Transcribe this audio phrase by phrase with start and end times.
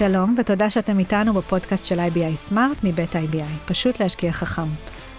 [0.00, 4.68] שלום, ותודה שאתם איתנו בפודקאסט של IBI סמארט מבית IBI, פשוט להשקיע חכם.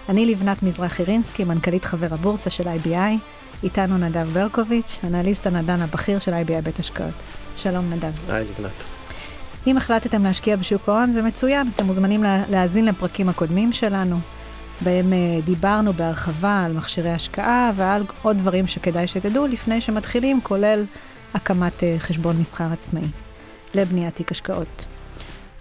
[0.09, 3.17] אני לבנת מזרחי רינסקי, מנכ"לית חבר הבורסה של IBI,
[3.63, 7.13] איתנו נדב ברקוביץ', אנליסט הנדן הבכיר של IBI בית השקעות.
[7.55, 8.11] שלום נדב.
[8.29, 8.71] היי לבנת.
[9.67, 14.19] אם החלטתם להשקיע בשוק ההון, זה מצוין, אתם מוזמנים להאזין לפרקים הקודמים שלנו,
[14.81, 20.85] בהם אה, דיברנו בהרחבה על מכשירי השקעה ועל עוד דברים שכדאי שתדעו לפני שמתחילים, כולל
[21.33, 23.07] הקמת אה, חשבון מסחר עצמאי
[23.75, 24.85] לבניית תיק השקעות.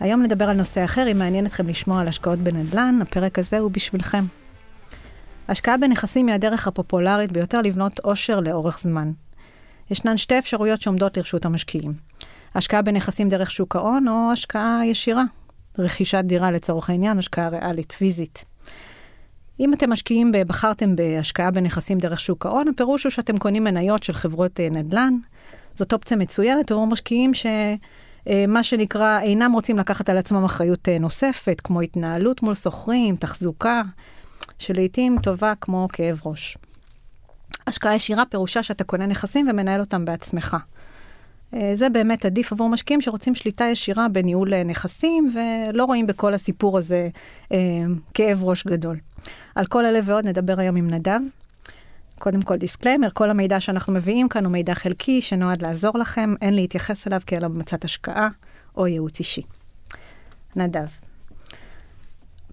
[0.00, 3.70] היום נדבר על נושא אחר, אם מעניין אתכם לשמוע על השקעות בנדל"ן, הפרק הזה הוא
[3.70, 4.24] בשבילכם.
[5.48, 9.12] השקעה בנכסים היא הדרך הפופולרית ביותר לבנות עושר לאורך זמן.
[9.90, 11.92] ישנן שתי אפשרויות שעומדות לרשות המשקיעים.
[12.54, 15.24] השקעה בנכסים דרך שוק ההון או השקעה ישירה.
[15.78, 18.44] רכישת דירה לצורך העניין, השקעה ריאלית, פיזית.
[19.60, 24.12] אם אתם משקיעים, בחרתם בהשקעה בנכסים דרך שוק ההון, הפירוש הוא שאתם קונים מניות של
[24.12, 25.14] חברות אה, נדל"ן.
[25.74, 30.98] זאת אופציה מצוינת עבור משקיעים שמה אה, שנקרא אינם רוצים לקחת על עצמם אחריות אה,
[30.98, 33.82] נוספת, כמו התנהלות מול שוכרים, תחזוקה,
[34.58, 36.56] שלעיתים טובה כמו כאב ראש.
[37.66, 40.56] השקעה ישירה פירושה שאתה קונה נכסים ומנהל אותם בעצמך.
[41.54, 46.78] אה, זה באמת עדיף עבור משקיעים שרוצים שליטה ישירה בניהול נכסים, ולא רואים בכל הסיפור
[46.78, 47.08] הזה
[48.14, 48.96] כאב ראש גדול.
[49.54, 51.20] על כל אלה ועוד נדבר היום עם נדב.
[52.20, 56.54] קודם כל disclaimer, כל המידע שאנחנו מביאים כאן הוא מידע חלקי שנועד לעזור לכם, אין
[56.54, 58.28] להתייחס אליו כאל המלצת השקעה
[58.76, 59.42] או ייעוץ אישי.
[60.56, 60.86] נדב.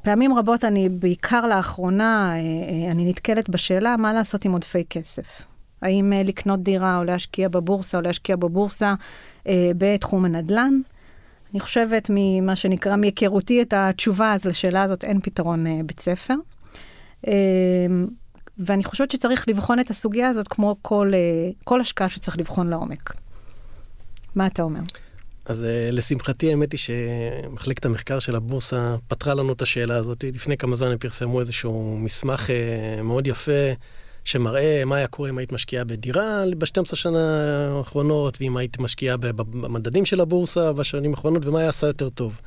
[0.01, 2.33] פעמים רבות אני, בעיקר לאחרונה,
[2.91, 5.45] אני נתקלת בשאלה מה לעשות עם עודפי כסף.
[5.81, 8.93] האם אה, לקנות דירה או להשקיע בבורסה או להשקיע בבורסה
[9.77, 10.73] בתחום הנדל"ן.
[11.51, 16.35] אני חושבת ממה שנקרא, מהיכרותי את התשובה, אז לשאלה הזאת אין פתרון בית ספר.
[18.59, 23.13] ואני חושבת שצריך לבחון את הסוגיה הזאת כמו כל, uh, כל השקעה שצריך לבחון לעומק.
[24.35, 24.79] מה אתה אומר?
[25.45, 30.23] אז uh, לשמחתי, האמת היא שמחלקת המחקר של הבורסה פתרה לנו את השאלה הזאת.
[30.33, 33.71] לפני כמה זמן הם פרסמו איזשהו מסמך uh, מאוד יפה.
[34.27, 37.19] שמראה מה היה קורה אם היית משקיעה בדירה ב-12 שנה
[37.77, 42.41] האחרונות, ואם היית משקיעה במדדים של הבורסה בשנים האחרונות, ומה היה עשה יותר טוב.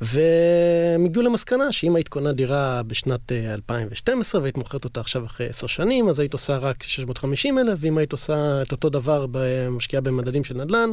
[0.00, 5.48] והם הגיעו למסקנה שאם היית קונה דירה בשנת 2012 אה, והיית מוכרת אותה עכשיו אחרי
[5.48, 9.26] 10 שנים, אז היית עושה רק 650 אלף, ואם היית עושה את אותו דבר,
[9.70, 10.90] משקיעה במדדים של נדל"ן,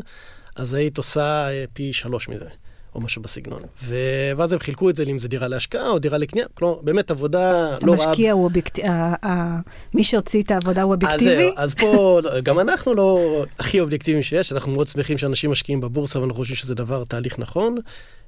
[0.55, 2.47] אז היית עושה אה, פי שלוש מזה.
[2.95, 3.61] או משהו בסגנון.
[3.83, 3.95] ו...
[4.37, 7.75] ואז הם חילקו את זה לאם זה דירה להשקעה או דירה לקנייה, כלומר, באמת עבודה
[7.83, 8.05] לא רעה.
[8.07, 8.87] המשקיע הוא אובייקטיבי,
[9.93, 11.51] מי שהוציא את העבודה הוא אובייקטיבי?
[11.55, 16.19] אז, אז פה, גם אנחנו לא הכי אובייקטיביים שיש, אנחנו מאוד שמחים שאנשים משקיעים בבורסה
[16.19, 17.77] ואנחנו חושבים שזה דבר, תהליך נכון.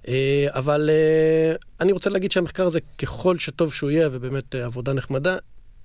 [0.08, 4.94] אה, אבל אה, אני רוצה להגיד שהמחקר הזה, ככל שטוב שהוא יהיה, ובאמת אה, עבודה
[4.94, 5.38] נחמדה,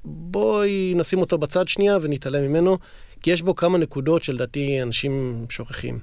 [0.04, 2.78] בואי נשים אותו בצד שנייה ונתעלם ממנו,
[3.22, 5.98] כי יש בו כמה נקודות שלדעתי אנשים שוכחים.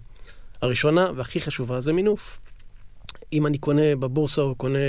[0.62, 2.40] הראשונה והכי חשובה זה מינוף.
[3.34, 4.80] אם אני קונה בבורסה או קונה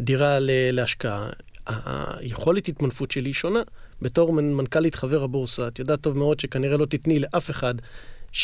[0.00, 0.38] בדירה
[0.72, 1.28] להשקעה,
[1.66, 3.60] היכולת התמנפות שלי היא שונה.
[4.02, 7.74] בתור מנכ"לית חבר הבורסה, את יודעת טוב מאוד שכנראה לא תתני לאף אחד
[8.32, 8.36] 75%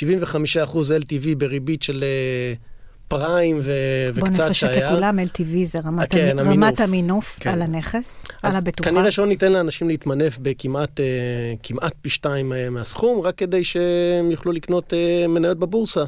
[1.02, 2.54] LTV בריבית של אה,
[3.08, 3.72] פריים ו-
[4.14, 4.40] וקצת שהיה.
[4.40, 7.50] בוא נפשט לכולם, LTV זה רמת, כן, המינוף, רמת המינוף כן.
[7.50, 8.90] על הנכס, על הבטוחה.
[8.90, 14.52] כנראה שלא ניתן לאנשים להתמנף בכמעט uh, פי שתיים uh, מהסכום, רק כדי שהם יוכלו
[14.52, 14.92] לקנות
[15.28, 16.04] מניות בבורסה.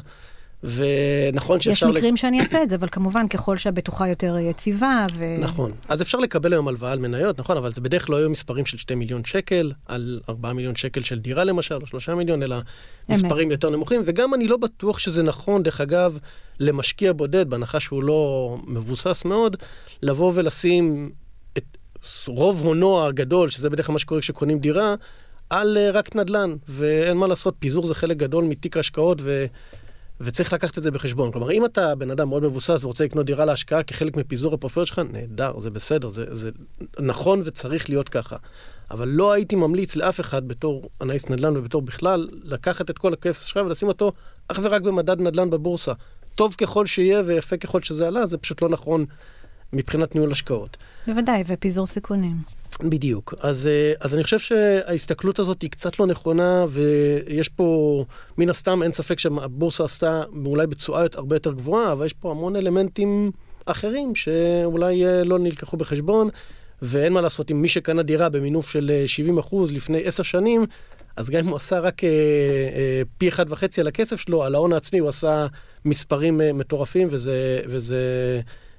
[0.63, 1.89] ונכון שאפשר...
[1.89, 2.17] יש מקרים ל...
[2.17, 5.25] שאני אעשה את זה, אבל כמובן, ככל שהבטוחה יותר יציבה ו...
[5.39, 5.71] נכון.
[5.89, 8.65] אז אפשר לקבל היום הלוואה על מניות, נכון, אבל זה בדרך כלל לא היו מספרים
[8.65, 12.57] של 2 מיליון שקל, על 4 מיליון שקל של דירה למשל, או 3 מיליון, אלא
[13.09, 14.01] מספרים יותר נמוכים.
[14.05, 16.17] וגם אני לא בטוח שזה נכון, דרך אגב,
[16.59, 19.55] למשקיע בודד, בהנחה שהוא לא מבוסס מאוד,
[20.01, 21.11] לבוא ולשים
[21.57, 21.77] את
[22.27, 24.95] רוב הונו הגדול, שזה בדרך כלל מה שקורה כשקונים דירה,
[25.49, 26.55] על אה, רק נדל"ן.
[26.67, 29.45] ואין מה לעשות, פיזור זה חלק גדול מתיק ההשקעות, ו...
[30.21, 31.31] וצריך לקחת את זה בחשבון.
[31.31, 35.01] כלומר, אם אתה בן אדם מאוד מבוסס ורוצה לקנות דירה להשקעה כחלק מפיזור הפרופיל שלך,
[35.11, 36.49] נהדר, זה בסדר, זה, זה
[36.99, 38.35] נכון וצריך להיות ככה.
[38.91, 43.47] אבל לא הייתי ממליץ לאף אחד בתור אנאיס נדל"ן ובתור בכלל, לקחת את כל הכסף
[43.47, 44.11] שלך ולשים אותו
[44.47, 45.93] אך ורק במדד נדל"ן בבורסה.
[46.35, 49.05] טוב ככל שיהיה ויפה ככל שזה עלה, זה פשוט לא נכון
[49.73, 50.77] מבחינת ניהול השקעות.
[51.07, 52.35] בוודאי, ופיזור סיכונים.
[52.81, 53.33] בדיוק.
[53.39, 58.05] אז, אה, אז אני חושב שההסתכלות הזאת היא קצת לא נכונה, ויש פה,
[58.37, 62.55] מן הסתם, אין ספק שהבורסה עשתה אולי בתשואה הרבה יותר גבוהה, אבל יש פה המון
[62.55, 63.31] אלמנטים
[63.65, 66.29] אחרים שאולי אה, לא נלקחו בחשבון,
[66.81, 70.65] ואין מה לעשות, עם מי שקנה דירה במינוף של 70 אה, אחוז לפני עשר שנים,
[71.15, 74.55] אז גם אם הוא עשה רק אה, אה, פי אחד וחצי על הכסף שלו, על
[74.55, 75.47] ההון העצמי הוא עשה
[75.85, 78.01] מספרים אה, מטורפים, וזה, וזה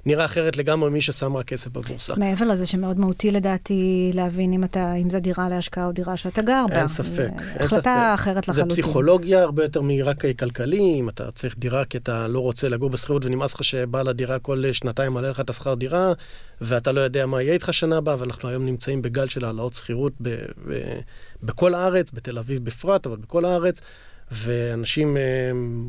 [0.06, 2.14] נראה אחרת לגמרי ממי ששם רק כסף בבורסה.
[2.16, 6.42] מעבר לזה שמאוד מהותי לדעתי להבין אם, אתה, אם זה דירה להשקעה או דירה שאתה
[6.42, 6.78] גר בה.
[6.78, 7.60] אין ספק, אין ספק.
[7.60, 8.70] החלטה אחרת לחלוטין.
[8.70, 12.90] זה פסיכולוגיה הרבה יותר מרק כלכלי, אם אתה צריך דירה כי אתה לא רוצה לגור
[12.90, 16.12] בשכירות ונמאס לך שבעל הדירה כל שנתיים מעלה לך את השכר דירה,
[16.60, 20.12] ואתה לא יודע מה יהיה איתך שנה הבאה, ואנחנו היום נמצאים בגל של העלאות שכירות
[21.42, 23.80] בכל הארץ, בתל אביב בפרט, אבל בכל הארץ.
[24.30, 25.22] ואנשים אה,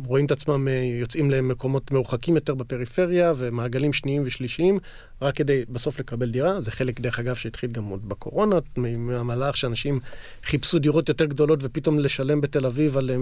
[0.05, 4.79] רואים את עצמם אה, יוצאים למקומות מרוחקים יותר בפריפריה ומעגלים שניים ושלישיים,
[5.21, 6.61] רק כדי בסוף לקבל דירה.
[6.61, 9.99] זה חלק, דרך אגב, שהתחיל גם עוד בקורונה, מהמהלך שאנשים
[10.43, 13.15] חיפשו דירות יותר גדולות ופתאום לשלם בתל אביב על אה,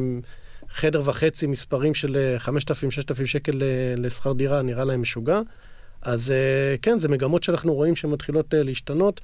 [0.70, 3.62] חדר וחצי, מספרים של 5,000-6,000 שקל
[3.98, 5.42] לשכר דירה, נראה להם משוגע.
[6.02, 6.34] אז
[6.82, 9.22] כן, זה מגמות שאנחנו רואים שמתחילות להשתנות.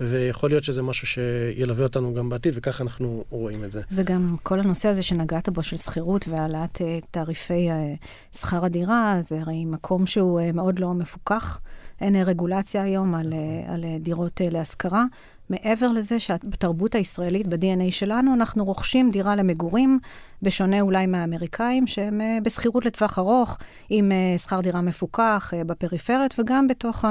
[0.00, 3.82] ויכול להיות שזה משהו שילווה אותנו גם בעתיד, וככה אנחנו רואים את זה.
[3.90, 7.94] זה גם כל הנושא הזה שנגעת בו של שכירות והעלאת אה, תעריפי אה,
[8.32, 11.60] שכר הדירה, זה הרי מקום שהוא אה, מאוד לא מפוקח.
[12.00, 13.32] אין רגולציה היום על,
[13.66, 15.04] על דירות להשכרה.
[15.50, 19.98] מעבר לזה שבתרבות הישראלית, ב-DNA שלנו, אנחנו רוכשים דירה למגורים,
[20.42, 23.58] בשונה אולי מהאמריקאים, שהם בשכירות לטווח ארוך,
[23.88, 27.04] עם שכר דירה מפוקח בפריפריות, וגם בתוך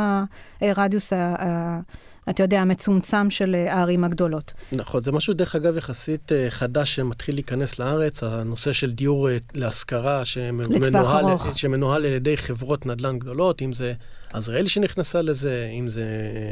[0.61, 1.79] הרדיוס ה...
[2.29, 4.53] אתה יודע, המצומצם של אה, הערים הגדולות.
[4.71, 9.37] נכון, זה משהו, דרך אגב, יחסית אה, חדש שמתחיל להיכנס לארץ, הנושא של דיור אה,
[9.55, 13.93] להשכרה, שמנוהל, שמנוהל על ידי חברות נדל"ן גדולות, אם זה
[14.33, 16.05] עזריאלי שנכנסה לזה, אם זה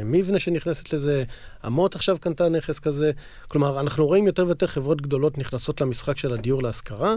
[0.04, 1.24] מבנה שנכנסת לזה,
[1.66, 3.10] אמות עכשיו קנתה נכס כזה.
[3.48, 7.14] כלומר, אנחנו רואים יותר ויותר חברות גדולות נכנסות למשחק של הדיור להשכרה.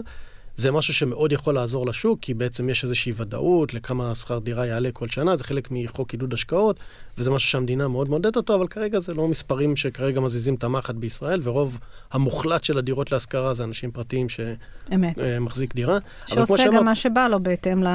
[0.56, 4.88] זה משהו שמאוד יכול לעזור לשוק, כי בעצם יש איזושהי ודאות לכמה שכר דירה יעלה
[4.92, 6.80] כל שנה, זה חלק מחוק עידוד השקעות,
[7.18, 10.94] וזה משהו שהמדינה מאוד מעודדת אותו, אבל כרגע זה לא מספרים שכרגע מזיזים את המחט
[10.94, 11.78] בישראל, ורוב
[12.12, 15.98] המוחלט של הדירות להשכרה זה אנשים פרטיים שמחזיק אה, דירה.
[16.26, 17.86] שעושה גם שאמרת, מה שבא לו בהתאם ל...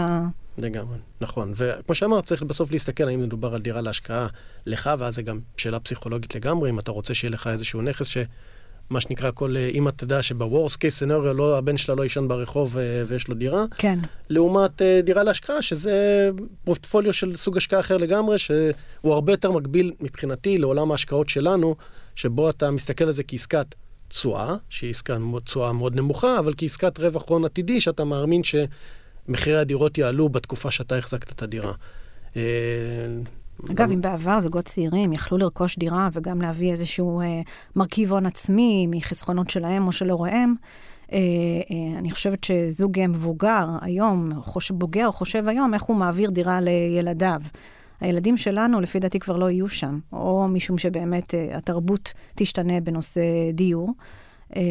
[0.57, 1.53] לגמרי, נכון.
[1.55, 4.27] וכמו שאמרת, צריך בסוף להסתכל האם מדובר על דירה להשקעה
[4.65, 8.17] לך, ואז זה גם שאלה פסיכולוגית לגמרי, אם אתה רוצה שיהיה לך איזשהו נכס ש...
[8.89, 13.03] מה שנקרא, כל אימא תדע שבוורס קייס סנריו, לא, הבן שלה לא יישן ברחוב אה,
[13.07, 13.65] ויש לו דירה.
[13.77, 13.99] כן.
[14.29, 16.29] לעומת אה, דירה להשקעה, שזה
[16.63, 21.75] פורטפוליו של סוג השקעה אחר לגמרי, שהוא הרבה יותר מקביל מבחינתי לעולם ההשקעות שלנו,
[22.15, 23.75] שבו אתה מסתכל על זה כעסקת
[24.07, 29.97] תשואה, שהיא עסקת תשואה מאוד נמוכה, אבל כעסקת רווח הון עתידי, שאתה מאמין שמחירי הדירות
[29.97, 31.71] יעלו בתקופה שאתה החזקת את הדירה.
[33.71, 37.41] אגב, אם בעבר זוגות צעירים יכלו לרכוש דירה וגם להביא איזשהו אה,
[37.75, 40.55] מרכיב הון עצמי מחסכונות שלהם או של הוריהם,
[41.13, 41.17] אה,
[41.71, 47.41] אה, אני חושבת שזוג מבוגר היום, חוש, בוגר, חושב היום איך הוא מעביר דירה לילדיו.
[47.99, 53.21] הילדים שלנו, לפי דעתי, כבר לא יהיו שם, או משום שבאמת אה, התרבות תשתנה בנושא
[53.53, 53.89] דיור.
[54.55, 54.61] אה,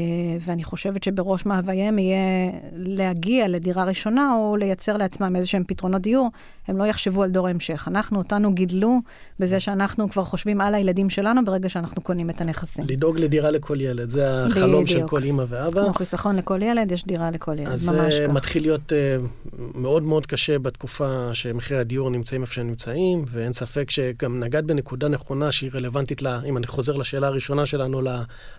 [0.40, 6.30] ואני חושבת שבראש מאווייהם יהיה להגיע לדירה ראשונה או לייצר לעצמם איזה שהם פתרונות דיור,
[6.68, 7.88] הם לא יחשבו על דור ההמשך.
[7.88, 8.98] אנחנו, אותנו גידלו
[9.40, 12.84] בזה שאנחנו כבר חושבים על הילדים שלנו ברגע שאנחנו קונים את הנכסים.
[12.88, 15.00] לדאוג לדירה לכל ילד, זה החלום בדיוק.
[15.00, 15.82] של כל אימא ואבא.
[15.84, 18.06] כמו חיסכון לכל ילד, יש דירה לכל ילד, ממש ככה.
[18.06, 23.24] אז זה מתחיל להיות uh, מאוד מאוד קשה בתקופה שמחירי הדיור נמצאים איפה שהם נמצאים,
[23.28, 28.02] ואין ספק שגם נגעת בנקודה נכונה שהיא רלוונטית, לה, אם אני חוזר לשאלה הראשונה שלנו,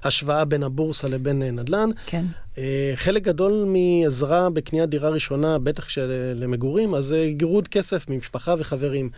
[0.04, 1.89] להשוואה בין הבורסה לבין uh, נדל"ן.
[2.06, 2.25] כן.
[2.56, 2.59] Uh,
[2.95, 5.88] חלק גדול מעזרה בקניית דירה ראשונה, בטח
[6.36, 9.09] למגורים, אז זה גירוד כסף ממשפחה וחברים.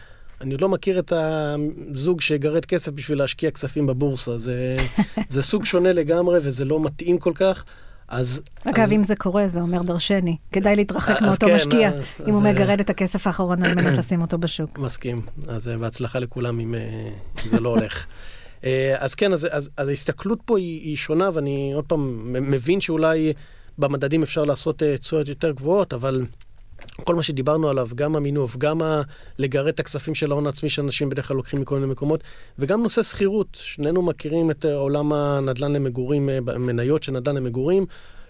[0.41, 4.37] אני לא מכיר את הזוג שיגרד כסף בשביל להשקיע כספים בבורסה.
[4.37, 4.75] זה,
[5.29, 7.63] זה סוג שונה לגמרי וזה לא מתאים כל כך.
[8.07, 8.41] אז...
[8.65, 8.91] אגב, אז...
[8.91, 10.37] אם זה קורה, זה אומר דרשני.
[10.51, 12.01] כדאי להתרחק מאותו כן, משקיע, אז...
[12.27, 14.79] אם הוא מגרד את הכסף האחרון על מנת לשים אותו בשוק.
[14.79, 15.21] מסכים.
[15.47, 16.75] אז בהצלחה לכולם אם
[17.49, 18.05] זה לא הולך.
[18.63, 22.81] אה, אז כן, אז, אז, אז ההסתכלות פה היא, היא שונה, ואני עוד פעם מבין
[22.81, 23.33] שאולי
[23.77, 26.25] במדדים אפשר לעשות אה, תשואות יותר גבוהות, אבל
[27.03, 28.81] כל מה שדיברנו עליו, גם המינוף, גם.
[29.39, 32.23] לגרד את הכספים של ההון העצמי שאנשים בדרך כלל לוקחים מכל מיני מקומות,
[32.59, 33.47] וגם נושא שכירות.
[33.61, 37.85] שנינו מכירים את עולם הנדל"ן למגורים, אה, מניות של נדל"ן למגורים.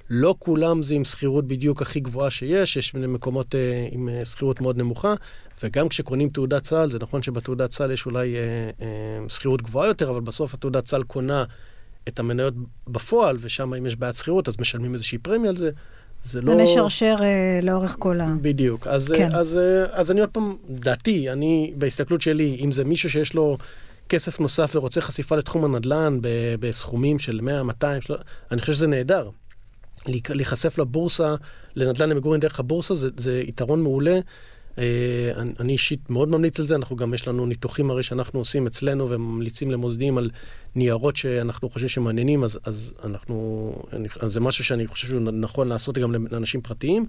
[0.09, 4.61] לא כולם זה עם שכירות בדיוק הכי גבוהה שיש, יש מקומות אה, עם אה, שכירות
[4.61, 5.13] מאוד נמוכה,
[5.63, 8.41] וגם כשקונים תעודת סל, זה נכון שבתעודת סל יש אולי אה,
[8.81, 11.43] אה, שכירות גבוהה יותר, אבל בסוף התעודת סל קונה
[12.07, 12.53] את המניות
[12.87, 15.71] בפועל, ושם אם יש בעיית שכירות אז משלמים איזושהי פרמיה על זה.
[16.23, 16.55] זה לא...
[16.55, 18.33] זה משרשר אה, לאורך כל ה...
[18.41, 18.87] בדיוק.
[18.87, 19.29] אז, כן.
[19.31, 19.59] אז, אז,
[19.91, 23.57] אז אני עוד פעם, דעתי, אני, בהסתכלות שלי, אם זה מישהו שיש לו
[24.09, 26.19] כסף נוסף ורוצה חשיפה לתחום הנדל"ן
[26.59, 28.01] בסכומים של 100, 200,
[28.51, 29.29] אני חושב שזה נהדר.
[30.29, 31.35] להיחשף לבורסה,
[31.75, 34.19] לנדל"ן למגורים דרך הבורסה, זה, זה יתרון מעולה.
[34.79, 38.67] אה, אני אישית מאוד ממליץ על זה, אנחנו גם, יש לנו ניתוחים הרי שאנחנו עושים
[38.67, 40.29] אצלנו וממליצים למוסדים על
[40.75, 43.73] ניירות שאנחנו חושבים שמעניינים, אז, אז אנחנו,
[44.19, 47.05] אז זה משהו שאני חושב שהוא נכון לעשות גם לאנשים פרטיים.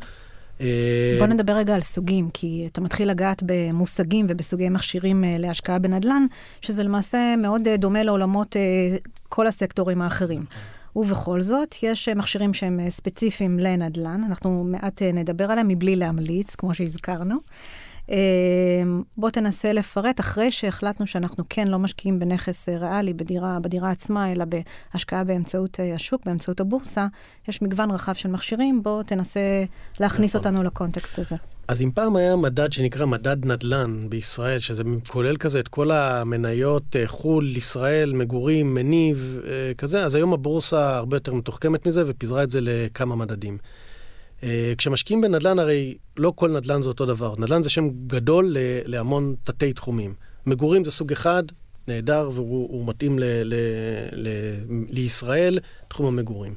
[1.18, 6.26] בוא נדבר רגע על סוגים, כי אתה מתחיל לגעת במושגים ובסוגי מכשירים להשקעה בנדל"ן,
[6.60, 8.56] שזה למעשה מאוד דומה לעולמות
[9.28, 10.44] כל הסקטורים האחרים.
[11.00, 17.36] ובכל זאת, יש מכשירים שהם ספציפיים לנדל"ן, אנחנו מעט נדבר עליהם מבלי להמליץ, כמו שהזכרנו.
[18.10, 23.90] אמ, בוא תנסה לפרט, אחרי שהחלטנו שאנחנו כן לא משקיעים בנכס אה, ריאלי, בדירה, בדירה
[23.90, 27.06] עצמה, אלא בהשקעה באמצעות אה, השוק, באמצעות הבורסה,
[27.48, 29.40] יש מגוון רחב של מכשירים, בוא תנסה
[30.00, 30.48] להכניס נכון.
[30.48, 31.36] אותנו לקונטקסט הזה.
[31.68, 36.96] אז אם פעם היה מדד שנקרא מדד נדל"ן בישראל, שזה כולל כזה את כל המניות
[36.96, 39.40] אה, חו"ל, ישראל, מגורים, מניב,
[39.78, 43.58] כזה, אז היום הבורסה הרבה יותר מתוחכמת מזה ופיזרה את זה לכמה מדדים.
[44.42, 47.34] אה, כשמשקיעים בנדל"ן, הרי לא כל נדל"ן זה אותו דבר.
[47.38, 50.14] נדל"ן זה שם גדול להמון תתי תחומים.
[50.46, 51.42] מגורים זה סוג אחד,
[51.88, 53.54] נהדר, והוא מתאים ל, ל,
[54.12, 54.28] ל,
[54.88, 56.54] לישראל, תחום המגורים.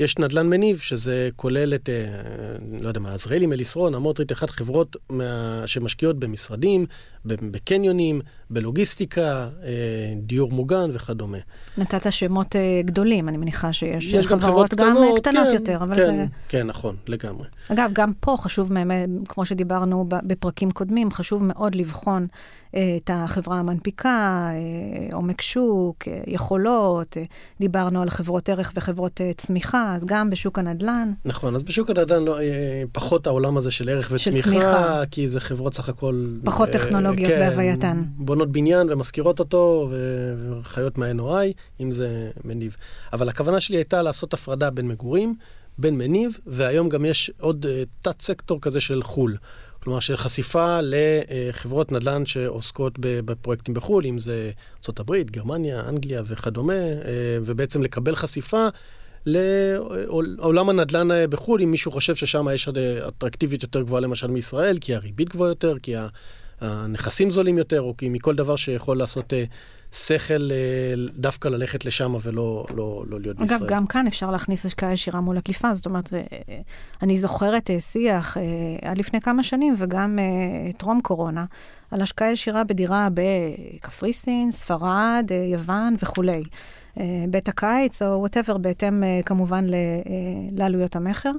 [0.00, 2.06] יש נדל"ן מניב, שזה כולל את, אה,
[2.80, 6.86] לא יודע מה, עזריאלי, מליסרון, אמוטרית, אחת חברות מה, שמשקיעות במשרדים,
[7.24, 9.68] בקניונים, בלוגיסטיקה, אה,
[10.16, 11.38] דיור מוגן וכדומה.
[11.78, 15.76] נתת שמות אה, גדולים, אני מניחה שיש יש חברות, חברות גם קטנות, קטנות כן, יותר,
[15.76, 16.24] אבל כן, זה...
[16.48, 17.46] כן, נכון, לגמרי.
[17.68, 18.70] אגב, גם פה חשוב,
[19.28, 22.26] כמו שדיברנו בפרקים קודמים, חשוב מאוד לבחון
[22.70, 24.48] את החברה המנפיקה,
[25.12, 27.16] עומק שוק, יכולות,
[27.60, 31.12] דיברנו על חברות ערך וחברות צמיחה, אז גם בשוק הנדל"ן.
[31.24, 32.38] נכון, אז בשוק הנדל"ן לא,
[32.92, 35.02] פחות העולם הזה של ערך וצמיחה, של צמיחה.
[35.10, 36.26] כי זה חברות סך הכל...
[36.44, 37.11] פחות טכנולוגיה.
[37.14, 38.00] טכנולוגיות כן, בהווייתן.
[38.16, 39.90] בונות בניין ומשכירות אותו,
[40.60, 42.76] וחיות מה-NOI, אם זה מניב.
[43.12, 45.34] אבל הכוונה שלי הייתה לעשות הפרדה בין מגורים,
[45.78, 47.68] בין מניב, והיום גם יש עוד uh,
[48.02, 49.36] תת-סקטור כזה של חו"ל.
[49.82, 54.50] כלומר, של חשיפה לחברות נדל"ן שעוסקות בפרויקטים בחו"ל, אם זה
[54.88, 58.66] ארה"ב, גרמניה, אנגליה וכדומה, אה, ובעצם לקבל חשיפה
[59.26, 62.68] לעולם הנדל"ן אה, בחו"ל, אם מישהו חושב ששם יש
[63.08, 65.94] אטרקטיביות יותר גבוהה למשל מישראל, כי הריבית גבוהה יותר, כי
[66.62, 69.44] הנכסים זולים יותר, או כי מכל דבר שיכול לעשות אה,
[69.92, 73.60] שכל אה, דווקא ללכת לשם ולא לא, לא להיות אגב, בישראל.
[73.60, 75.74] אגב, גם כאן אפשר להכניס השקעה ישירה מול עקיפה.
[75.74, 76.20] זאת אומרת, אה,
[77.02, 78.36] אני זוכרת שיח
[78.82, 80.18] עד לפני כמה שנים, וגם
[80.76, 81.44] טרום קורונה,
[81.90, 86.42] על השקעה ישירה בדירה בקפריסין, ספרד, יוון וכולי.
[87.30, 89.64] בית הקיץ, או whatever, בהתאם כמובן
[90.52, 91.30] לעלויות המכר.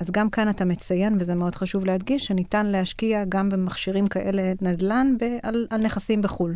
[0.00, 5.14] אז גם כאן אתה מציין, וזה מאוד חשוב להדגיש, שניתן להשקיע גם במכשירים כאלה נדל"ן
[5.20, 6.54] ב- על, על נכסים בחו"ל.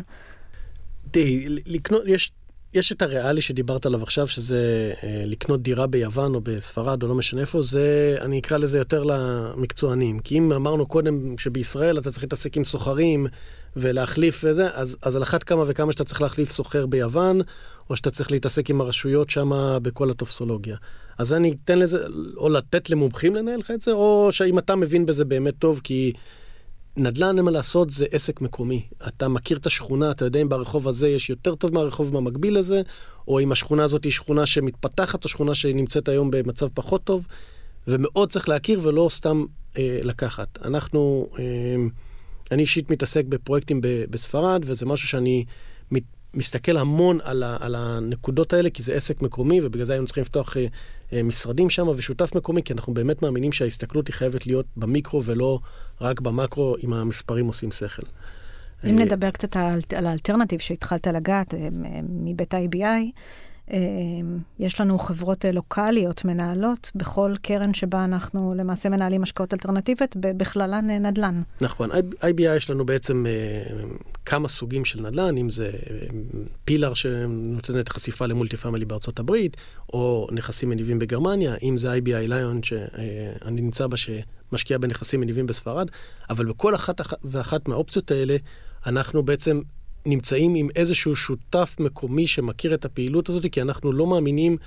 [1.11, 2.31] תראי, לקנות, יש,
[2.73, 7.15] יש את הריאלי שדיברת עליו עכשיו, שזה אה, לקנות דירה ביוון או בספרד או לא
[7.15, 10.19] משנה איפה, זה, אני אקרא לזה יותר למקצוענים.
[10.19, 13.27] כי אם אמרנו קודם שבישראל אתה צריך להתעסק עם סוחרים
[13.75, 17.41] ולהחליף וזה, אז, אז על אחת כמה וכמה שאתה צריך להחליף סוחר ביוון,
[17.89, 20.77] או שאתה צריך להתעסק עם הרשויות שם בכל הטופסולוגיה.
[21.17, 21.97] אז אני אתן לזה,
[22.37, 26.13] או לתת למומחים לנהל לך את זה, או שאם אתה מבין בזה באמת טוב, כי
[26.97, 28.87] נדל"ן, אין מה לעשות, זה עסק מקומי.
[29.07, 32.81] אתה מכיר את השכונה, אתה יודע אם ברחוב הזה יש יותר טוב מהרחוב המקביל לזה,
[33.27, 37.27] או אם השכונה הזאת היא שכונה שמתפתחת, או שכונה שנמצאת היום במצב פחות טוב,
[37.87, 39.45] ומאוד צריך להכיר ולא סתם
[39.77, 40.57] אה, לקחת.
[40.65, 41.43] אנחנו, אה,
[42.51, 45.45] אני אישית מתעסק בפרויקטים בספרד, וזה משהו שאני
[46.33, 50.21] מסתכל המון על, ה, על הנקודות האלה, כי זה עסק מקומי, ובגלל זה היינו צריכים
[50.21, 50.65] לפתוח אה,
[51.13, 55.59] אה, משרדים שם ושותף מקומי, כי אנחנו באמת מאמינים שההסתכלות היא חייבת להיות במיקרו ולא
[56.01, 58.03] רק במקרה, אם המספרים עושים שכל.
[58.87, 61.53] אם אה, נדבר קצת על, על האלטרנטיבי שהתחלת לגעת
[62.09, 63.11] מבית ה-IBI,
[64.59, 70.89] יש לנו חברות אה, לוקאליות מנהלות בכל קרן שבה אנחנו למעשה מנהלים השקעות אלטרנטיביות, בכללן
[70.89, 71.41] אה, נדל"ן.
[71.61, 71.91] נכון,
[72.21, 73.83] IBI יש לנו בעצם אה,
[74.25, 75.71] כמה סוגים של נדל"ן, אם זה
[76.65, 79.57] פילר שנותנת חשיפה ל multi family בארצות הברית,
[79.93, 85.87] או נכסים מניבים בגרמניה, אם זה IBI Lion שאני נמצא בה שמשקיע בנכסים מניבים בספרד,
[86.29, 88.35] אבל בכל אחת ואחת מהאופציות האלה,
[88.85, 89.61] אנחנו בעצם
[90.05, 94.57] נמצאים עם איזשהו שותף מקומי שמכיר את הפעילות הזאת, כי אנחנו לא מאמינים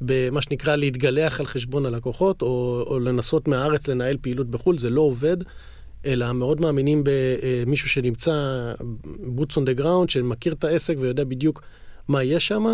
[0.00, 5.00] במה שנקרא להתגלח על חשבון הלקוחות, או, או לנסות מהארץ לנהל פעילות בחו"ל, זה לא
[5.00, 5.36] עובד,
[6.06, 8.32] אלא מאוד מאמינים במישהו שנמצא
[9.36, 11.62] boots on the ground, שמכיר את העסק ויודע בדיוק
[12.08, 12.64] מה יש שם.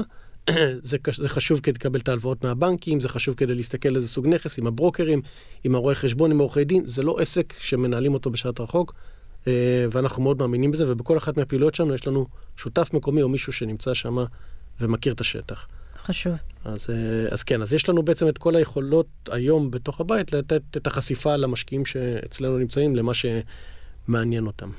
[0.81, 4.59] זה, זה חשוב כדי לקבל את ההלוואות מהבנקים, זה חשוב כדי להסתכל איזה סוג נכס,
[4.59, 5.23] עם הברוקרים,
[5.65, 8.95] עם הרואי חשבון, עם עורכי דין, זה לא עסק שמנהלים אותו בשעת רחוק,
[9.90, 12.26] ואנחנו מאוד מאמינים בזה, ובכל אחת מהפעילויות שלנו יש לנו
[12.57, 14.17] שותף מקומי או מישהו שנמצא שם
[14.81, 15.67] ומכיר את השטח.
[16.05, 16.33] חשוב.
[16.64, 20.62] אז, אה, אז כן, אז יש לנו בעצם את כל היכולות היום בתוך הבית לתת
[20.76, 24.71] את החשיפה למשקיעים שאצלנו נמצאים, למה שמעניין אותם.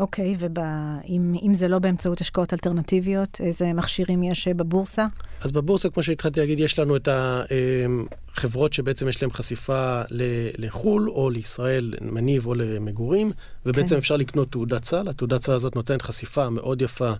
[0.00, 5.06] אוקיי, ואם זה לא באמצעות השקעות אלטרנטיביות, איזה מכשירים יש בבורסה?
[5.40, 10.02] אז בבורסה, כמו שהתחלתי להגיד, יש לנו את החברות שבעצם יש להן חשיפה
[10.58, 13.32] לחו"ל או לישראל, מניב או למגורים,
[13.66, 13.96] ובעצם כן.
[13.96, 15.08] אפשר לקנות תעודת סל.
[15.08, 17.12] התעודת סל הזאת נותנת חשיפה מאוד יפה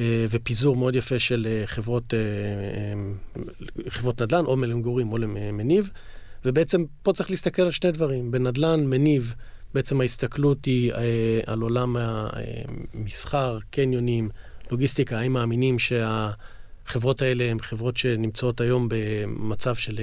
[0.00, 2.20] אה, ופיזור מאוד יפה של אה, חברות, אה,
[3.88, 5.90] חברות נדל"ן, או למגורים או למניב.
[6.44, 8.30] ובעצם פה צריך להסתכל על שני דברים.
[8.30, 9.34] בנדל"ן, מניב,
[9.74, 10.92] בעצם ההסתכלות היא
[11.46, 14.28] על עולם המסחר, קניונים,
[14.70, 20.00] לוגיסטיקה, האם מאמינים שהחברות האלה הן חברות שנמצאות היום במצב של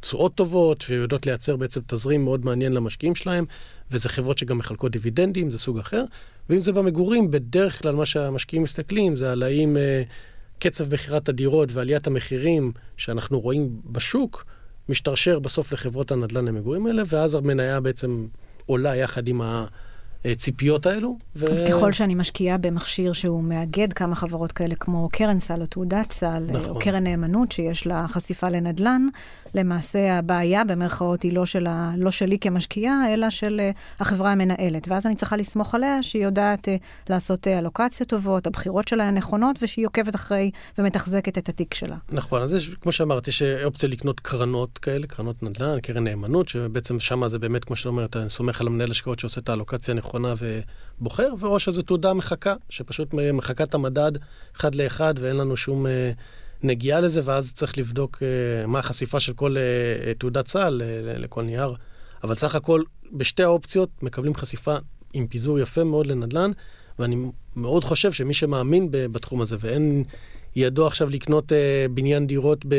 [0.00, 3.44] תשואות טובות, ויודעות לייצר בעצם תזרים מאוד מעניין למשקיעים שלהם,
[3.90, 6.04] וזה חברות שגם מחלקות דיבידנדים, זה סוג אחר.
[6.50, 10.02] ואם זה במגורים, בדרך כלל מה שהמשקיעים מסתכלים זה על האם אה,
[10.58, 14.44] קצב מכירת הדירות ועליית המחירים שאנחנו רואים בשוק,
[14.88, 18.26] משתרשר בסוף לחברות הנדל"ן למגורים האלה, ואז המניה בעצם
[18.66, 19.66] עולה יחד עם ה...
[20.24, 21.18] הציפיות האלו.
[21.36, 21.46] ו...
[21.68, 26.46] ככל שאני משקיעה במכשיר שהוא מאגד כמה חברות כאלה, כמו קרן סל או תעודת סל,
[26.48, 26.68] נכון.
[26.68, 29.08] או קרן נאמנות שיש לה חשיפה לנדל"ן,
[29.54, 31.92] למעשה הבעיה במרכאות היא לא, של ה...
[31.96, 34.88] לא שלי כמשקיעה, אלא של uh, החברה המנהלת.
[34.88, 36.70] ואז אני צריכה לסמוך עליה שהיא יודעת uh,
[37.10, 41.96] לעשות אלוקציות טובות, הבחירות שלה נכונות, ושהיא עוקבת אחרי ומתחזקת את התיק שלה.
[42.12, 47.00] נכון, אז יש, כמו שאמרתי, יש אופציה לקנות קרנות כאלה, קרנות נדל"ן, קרן נאמנות, שבעצם
[47.00, 50.05] שם זה באמת, כמו שאומרת, אני סומך על המנהל השקעות שעושה את האלוקציה הנכונה.
[50.06, 50.34] נכונה
[51.00, 54.12] ובוחר, ואו שזו תעודה מחכה, שפשוט מחקה את המדד
[54.56, 56.10] אחד לאחד ואין לנו שום אה,
[56.62, 61.74] נגיעה לזה, ואז צריך לבדוק אה, מה החשיפה של כל אה, תעודת צה"ל לכל נייר.
[62.24, 62.82] אבל סך הכל,
[63.12, 64.76] בשתי האופציות מקבלים חשיפה
[65.12, 66.50] עם פיזור יפה מאוד לנדל"ן,
[66.98, 67.16] ואני
[67.56, 70.04] מאוד חושב שמי שמאמין בתחום הזה ואין
[70.56, 72.74] ידו עכשיו לקנות אה, בניין דירות ב-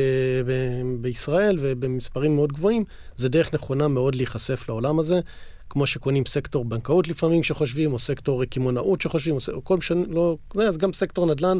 [0.45, 2.83] ב- בישראל ובמספרים מאוד גבוהים,
[3.15, 5.19] זה דרך נכונה מאוד להיחשף לעולם הזה.
[5.69, 10.77] כמו שקונים סקטור בנקאות לפעמים שחושבים, או סקטור קמעונאות שחושבים, או כל משנה, לא, אז
[10.77, 11.57] גם סקטור נדל"ן,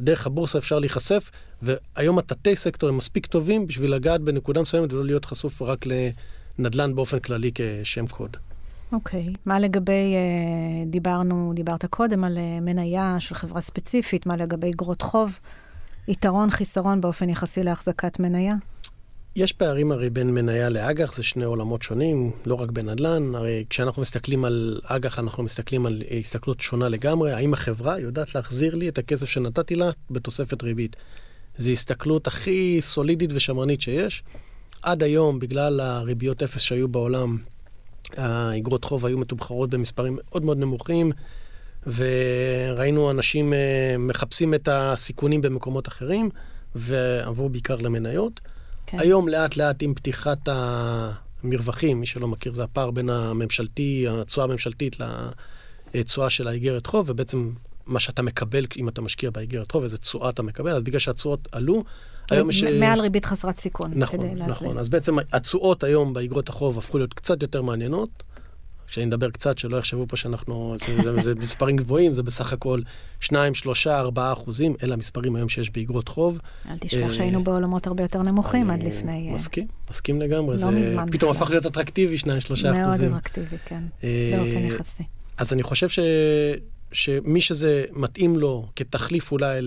[0.00, 1.30] דרך הבורסה אפשר להיחשף,
[1.62, 5.84] והיום התתי סקטור הם מספיק טובים בשביל לגעת בנקודה מסוימת ולא להיות חשוף רק
[6.58, 8.36] לנדל"ן באופן כללי כשם קוד.
[8.92, 9.26] אוקיי.
[9.28, 9.38] Okay.
[9.46, 15.02] מה לגבי, אה, דיברנו, דיברת קודם על אה, מניה של חברה ספציפית, מה לגבי אגרות
[15.02, 15.40] חוב?
[16.08, 18.54] יתרון, חיסרון באופן יחסי להחזקת מניה?
[19.36, 23.34] יש פערים הרי בין מניה לאג"ח, זה שני עולמות שונים, לא רק בנדל"ן.
[23.34, 27.32] הרי כשאנחנו מסתכלים על אג"ח, אנחנו מסתכלים על הסתכלות שונה לגמרי.
[27.32, 30.96] האם החברה יודעת להחזיר לי את הכסף שנתתי לה בתוספת ריבית?
[31.58, 34.22] זו הסתכלות הכי סולידית ושמרנית שיש.
[34.82, 37.38] עד היום, בגלל הריביות אפס שהיו בעולם,
[38.16, 41.12] האגרות חוב היו מתומחרות במספרים מאוד מאוד נמוכים,
[41.86, 46.30] וראינו אנשים אה, מחפשים את הסיכונים במקומות אחרים,
[46.74, 48.40] ועברו בעיקר למניות.
[48.90, 48.98] כן.
[48.98, 54.96] היום לאט לאט עם פתיחת המרווחים, מי שלא מכיר, זה הפער בין הממשלתי, התשואה הממשלתית
[55.94, 57.50] לתשואה של האיגרת חוב, ובעצם
[57.86, 61.48] מה שאתה מקבל אם אתה משקיע באיגרת חוב, איזה תשואה אתה מקבל, אז בגלל שהתשואות
[61.52, 61.84] עלו,
[62.30, 62.64] היום יש...
[62.64, 64.68] מעל ריבית חסרת סיכון, נכון, כדי להסביר.
[64.68, 68.22] נכון, אז בעצם התשואות היום באיגרות החוב הפכו להיות קצת יותר מעניינות.
[68.88, 72.80] כשאני מדבר קצת, שלא יחשבו פה שאנחנו, זה, זה, זה מספרים גבוהים, זה בסך הכל
[73.20, 76.38] 2, 3, 4 אחוזים, אלה המספרים היום שיש באגרות חוב.
[76.70, 79.28] אל תשכח אה, שהיינו בעולמות הרבה יותר נמוכים עד לפני...
[79.28, 80.56] אה, מסכים, מסכים לגמרי.
[80.60, 81.10] לא מזמן.
[81.10, 82.82] פתאום הפך להיות אטרקטיבי, 2, 3 אחוזים.
[82.86, 85.02] מאוד אטרקטיבי, כן, אה, באופן יחסי.
[85.36, 85.98] אז אני חושב ש...
[86.92, 89.58] שמי שזה מתאים לו כתחליף אולי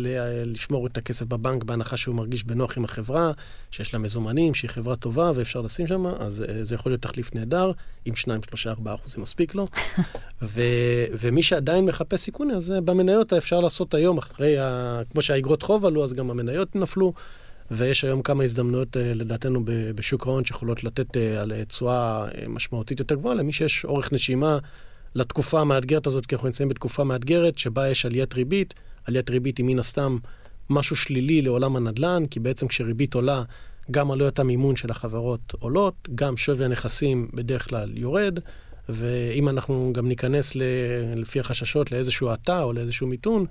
[0.46, 3.32] לשמור את הכסף בבנק בהנחה שהוא מרגיש בנוח עם החברה,
[3.72, 7.36] שיש לה מזומנים, שהיא חברה טובה ואפשר לשים שם, אז אה, זה יכול להיות תחליף
[7.36, 7.72] נהדר,
[8.08, 9.66] אם 2, 3, 4 אחוזים מספיק לו.
[10.42, 10.62] ו,
[11.20, 15.86] ומי שעדיין מחפש סיכון, אז אה, במניות אפשר לעשות היום, אחרי, ה, כמו שהאגרות חוב
[15.86, 17.14] עלו, אז גם המניות נפלו.
[17.74, 19.62] ויש היום כמה הזדמנויות, אה, לדעתנו,
[19.96, 24.58] בשוק ההון שיכולות לתת על תשואה משמעותית יותר גבוהה למי שיש אורך נשימה
[25.16, 28.74] לתקופה המאתגרת הזאת, כי אנחנו נמצאים בתקופה מאתגרת שבה יש עליית ריבית.
[29.06, 30.18] עליית ריבית היא מן הסתם
[30.70, 33.44] משהו שלילי לעולם הנדל"ן, כי בעצם כשריבית עולה,
[33.92, 38.40] גם עלויות המימון של החברות עולות, גם שווי הנכסים בדרך כלל יורד,
[38.90, 40.62] ואם אנחנו גם ניכנס ל,
[41.16, 43.46] לפי החששות לאיזשהו האטה או לאיזשהו מיתון,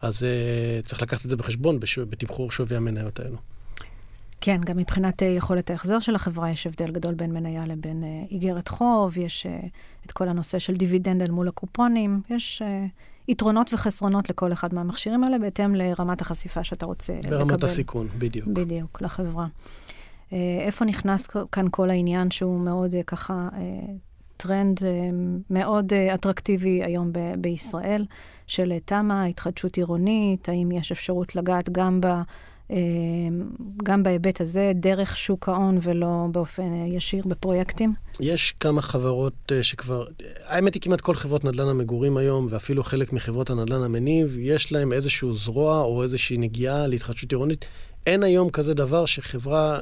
[0.00, 3.36] אז uh, צריך לקחת את זה בחשבון בתמחור שווי המניות האלו.
[4.44, 8.08] כן, גם מבחינת אה, יכולת ההחזר של החברה יש הבדל גדול בין מניה לבין אה,
[8.30, 9.66] איגרת חוב, יש uh,
[10.06, 12.62] את כל הנושא של דיבידנד אל מול הקופונים, יש
[13.28, 17.36] יתרונות וחסרונות לכל אחד מהמכשירים האלה, בהתאם לרמת החשיפה שאתה רוצה לקבל.
[17.36, 18.48] ורמת הסיכון, בדיוק.
[18.48, 19.46] בדיוק, לחברה.
[20.66, 23.48] איפה נכנס כאן כל העניין שהוא מאוד ככה...
[24.36, 24.80] טרנד
[25.50, 28.06] מאוד אטרקטיבי היום ב- בישראל,
[28.46, 32.06] של תמ"א, התחדשות עירונית, האם יש אפשרות לגעת גם ב...
[33.82, 37.94] גם בהיבט הזה, דרך שוק ההון ולא באופן ישיר בפרויקטים?
[38.20, 40.04] יש כמה חברות שכבר,
[40.44, 44.92] האמת היא כמעט כל חברות נדל"ן המגורים היום, ואפילו חלק מחברות הנדל"ן המניב, יש להם
[44.92, 47.64] איזשהו זרוע או איזושהי נגיעה להתחדשות עירונית.
[48.06, 49.78] אין היום כזה דבר שחברה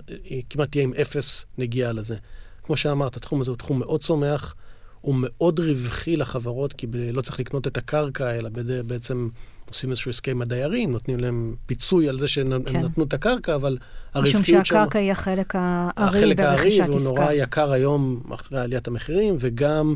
[0.51, 2.17] כמעט תהיה עם אפס נגיעה לזה.
[2.63, 4.55] כמו שאמרת, התחום הזה הוא תחום מאוד צומח,
[5.01, 8.51] הוא מאוד רווחי לחברות, כי לא צריך לקנות את הקרקע, אלא
[8.87, 9.29] בעצם
[9.71, 12.81] עושים איזשהו הסכם עם הדיירים, נותנים להם פיצוי על זה שהם כן.
[12.81, 13.79] נתנו את הקרקע, אבל
[14.15, 14.53] הרווחיות שם...
[14.53, 16.39] משום שהקרקע היא החלק הארי ברכישת עסקה.
[16.39, 19.95] החלק הארי, והוא נורא יקר היום אחרי עליית המחירים, וגם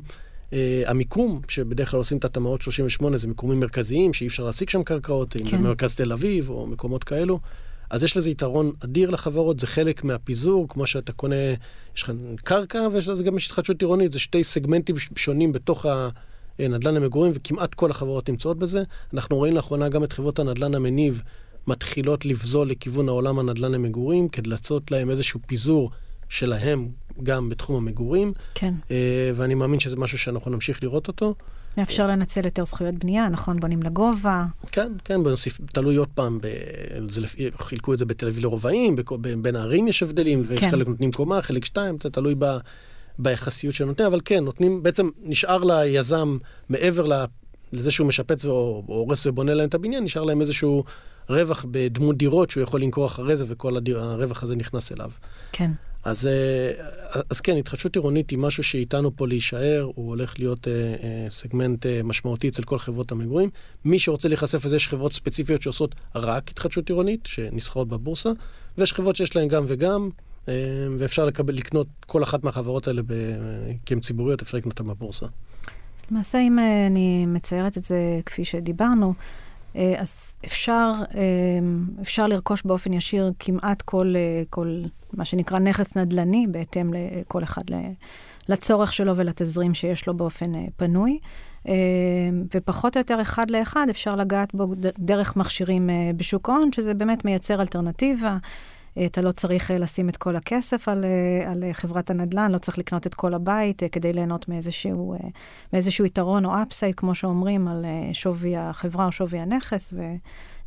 [0.52, 4.82] אה, המיקום, שבדרך כלל עושים את התמ"אות 38, זה מיקומים מרכזיים, שאי אפשר להשיג שם
[4.82, 5.56] קרקעות, כן.
[5.56, 7.40] אם במרכז תל אביב או מקומות כאלו.
[7.90, 11.36] אז יש לזה יתרון אדיר לחברות, זה חלק מהפיזור, כמו שאתה קונה,
[11.96, 12.12] יש לך
[12.44, 15.86] קרקע ויש לזה גם התחדשות עירונית, זה שתי סגמנטים שונים בתוך
[16.58, 18.82] הנדל"ן למגורים, וכמעט כל החברות נמצאות בזה.
[19.14, 21.22] אנחנו רואים לאחרונה גם את חברות הנדל"ן המניב
[21.66, 25.90] מתחילות לבזול לכיוון העולם הנדל"ן למגורים, כדי לעשות להם איזשהו פיזור
[26.28, 26.88] שלהם
[27.22, 28.32] גם בתחום המגורים.
[28.54, 28.74] כן.
[28.90, 31.34] אה, ואני מאמין שזה משהו שאנחנו נמשיך לראות אותו.
[31.78, 33.60] מאפשר לנצל יותר זכויות בנייה, נכון?
[33.60, 34.44] בונים לגובה.
[34.72, 36.46] כן, כן, בנוסיף, תלוי עוד פעם, ב,
[37.08, 37.20] זה,
[37.58, 38.96] חילקו את זה בתל אביב לרובעים,
[39.42, 40.70] בין הערים יש הבדלים, כן.
[40.70, 42.56] חלק נותנים קומה, חלק שתיים, זה תלוי ב,
[43.18, 47.24] ביחסיות שנותנים, אבל כן, נותנים, בעצם נשאר ליזם, מעבר
[47.72, 50.84] לזה שהוא משפץ והורס ובונה להם את הבניין, נשאר להם איזשהו
[51.28, 55.10] רווח בדמות דירות שהוא יכול למכור אחרי זה, וכל הדיר, הרווח הזה נכנס אליו.
[55.52, 55.70] כן.
[56.04, 56.72] אז, אה,
[57.30, 61.86] אז כן, התחדשות עירונית היא משהו שאיתנו פה להישאר, הוא הולך להיות אה, אה, סגמנט
[61.86, 63.50] אה, משמעותי אצל כל חברות המגורים.
[63.84, 68.30] מי שרוצה להיחשף לזה, יש חברות ספציפיות שעושות רק התחדשות עירונית, שנסחרות בבורסה,
[68.78, 70.10] ויש חברות שיש להן גם וגם,
[70.98, 73.12] ואפשר לקבל, לקנות כל אחת מהחברות האלה, ב,
[73.86, 75.26] כי הן ציבוריות, אפשר לקנות אותן בבורסה.
[76.10, 79.14] למעשה, אם אה, אני מציירת את זה כפי שדיברנו,
[79.76, 81.20] אה, אז אפשר, אה,
[82.02, 87.62] אפשר לרכוש באופן ישיר כמעט כל, אה, כל מה שנקרא נכס נדל"ני, בהתאם לכל אחד
[88.48, 91.18] לצורך שלו ולתזרים שיש לו באופן פנוי.
[92.54, 94.66] ופחות או יותר אחד לאחד אפשר לגעת בו
[94.98, 98.36] דרך מכשירים בשוק ההון, שזה באמת מייצר אלטרנטיבה.
[99.06, 102.58] אתה לא צריך אה, לשים את כל הכסף על, אה, על אה, חברת הנדל"ן, לא
[102.58, 105.14] צריך לקנות את כל הבית כדי ליהנות מאיזשהו,
[105.72, 109.94] מאיזשהו יתרון או אפסייד, כמו שאומרים, על שווי החברה או שווי הנכס,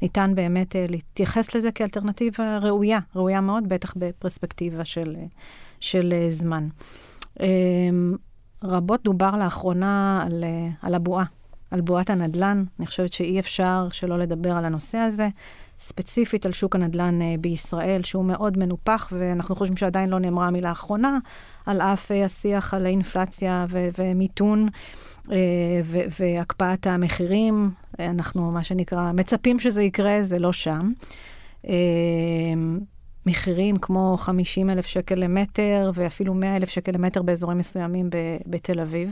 [0.01, 5.15] וניתן באמת להתייחס לזה כאלטרנטיבה ראויה, ראויה מאוד, בטח בפרספקטיבה של,
[5.79, 6.67] של זמן.
[8.63, 10.43] רבות דובר לאחרונה על,
[10.81, 11.25] על הבועה,
[11.71, 12.63] על בועת הנדל"ן.
[12.79, 15.27] אני חושבת שאי אפשר שלא לדבר על הנושא הזה.
[15.79, 20.69] ספציפית על שוק הנדל"ן uh, בישראל, שהוא מאוד מנופח, ואנחנו חושבים שעדיין לא נאמרה המילה
[20.69, 21.17] האחרונה,
[21.65, 24.67] על אף uh, השיח על האינפלציה ו- ומיתון
[25.23, 25.29] uh,
[25.83, 27.71] ו- והקפאת המחירים.
[27.99, 30.91] אנחנו, מה שנקרא, מצפים שזה יקרה, זה לא שם.
[33.27, 38.79] מחירים כמו 50 אלף שקל למטר, ואפילו 100 אלף שקל למטר באזורים מסוימים ב- בתל
[38.79, 39.11] אביב.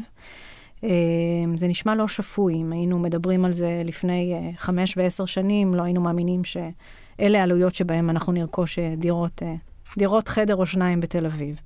[0.83, 2.53] אמ, זה נשמע לא שפוי.
[2.53, 7.75] אם היינו מדברים על זה לפני אה, חמש ועשר שנים, לא היינו מאמינים שאלה העלויות
[7.75, 9.55] שבהן אנחנו נרכוש אה, דירות, אה,
[9.97, 11.59] דירות חדר או שניים בתל אביב.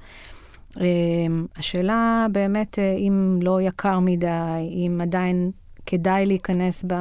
[0.78, 4.28] אמ, השאלה באמת, אם לא יקר מדי,
[4.72, 5.52] אם עדיין
[5.86, 6.94] כדאי להיכנס ב...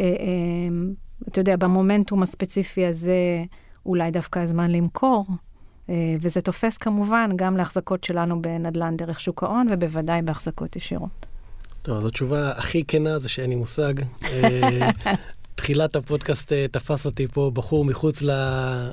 [0.00, 0.04] אמ,
[1.28, 3.44] אתה יודע, במומנטום הספציפי הזה,
[3.86, 5.26] אולי דווקא הזמן למכור.
[6.20, 11.26] וזה תופס כמובן גם להחזקות שלנו בנדל"ן דרך שוק ההון, ובוודאי בהחזקות ישירות.
[11.84, 13.94] טוב, אז התשובה הכי כנה זה שאין לי מושג.
[14.24, 14.90] אה,
[15.54, 18.22] תחילת הפודקאסט אה, תפס אותי פה בחור מחוץ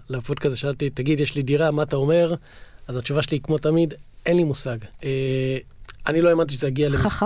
[0.09, 2.35] לפודקאסט, שאלתי, תגיד, יש לי דירה, מה אתה אומר?
[2.87, 3.93] אז התשובה שלי, כמו תמיד,
[4.25, 4.77] אין לי מושג.
[5.03, 5.57] אה,
[6.07, 7.23] אני לא האמנתי שזה יגיע למס...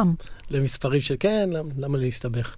[0.49, 2.55] למספרים של, כן, למה, למה להסתבך?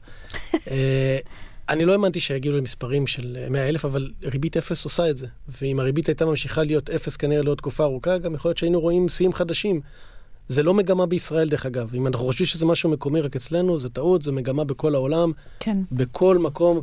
[1.70, 5.28] אני לא האמנתי שיגיעו למספרים של 100 אלף, אבל ריבית אפס עושה את זה.
[5.62, 9.10] ואם הריבית הייתה ממשיכה להיות אפס כנראה לעוד תקופה ארוכה, גם יכול להיות שהיינו רואים
[9.10, 9.82] שיאים חדשים.
[10.50, 11.92] זה לא מגמה בישראל, דרך אגב.
[11.96, 15.32] אם אנחנו חושבים שזה משהו מקומי רק אצלנו, זה טעות, זה מגמה בכל העולם.
[15.60, 15.78] כן.
[15.92, 16.82] בכל מקום,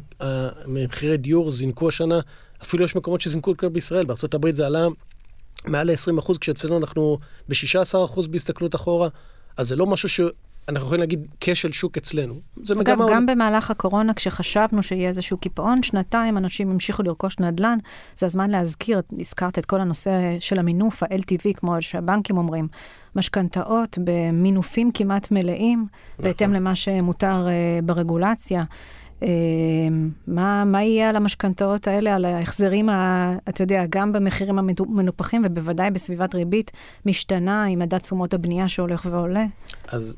[0.66, 2.20] מחירי דיור זינקו השנה.
[2.62, 4.05] אפילו יש מקומות שזינקו יותר בישראל.
[4.05, 4.87] בארה"ב זה עלה
[5.66, 9.09] מעל ל-20%, כשאצלנו אנחנו ב-16% בהסתכלות אחורה.
[9.57, 10.20] אז זה לא משהו ש...
[10.68, 12.35] אנחנו יכולים להגיד כשל שוק אצלנו.
[12.62, 13.05] זה מגמה...
[13.05, 17.79] אגב, גם במהלך הקורונה, כשחשבנו שיהיה איזשהו קיפאון, שנתיים אנשים המשיכו לרכוש נדל"ן,
[18.16, 22.68] זה הזמן להזכיר, הזכרת את כל הנושא של המינוף, ה-LTV, כמו שהבנקים אומרים,
[23.16, 26.24] משכנתאות במינופים כמעט מלאים, נכון.
[26.24, 28.64] בהתאם למה שמותר uh, ברגולציה.
[29.20, 29.24] Uh,
[30.27, 35.90] מה, מה יהיה על המשכנתאות האלה, על ההחזרים, ה, אתה יודע, גם במחירים המנופחים ובוודאי
[35.90, 36.70] בסביבת ריבית
[37.07, 39.44] משתנה עם מדד תשומות הבנייה שהולך ועולה?
[39.88, 40.16] אז